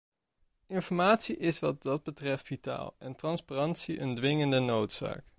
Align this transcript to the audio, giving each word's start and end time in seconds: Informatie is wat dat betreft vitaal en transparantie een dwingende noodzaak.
Informatie 0.67 1.37
is 1.37 1.59
wat 1.59 1.81
dat 1.81 2.03
betreft 2.03 2.45
vitaal 2.45 2.95
en 2.97 3.15
transparantie 3.15 3.99
een 3.99 4.15
dwingende 4.15 4.59
noodzaak. 4.59 5.23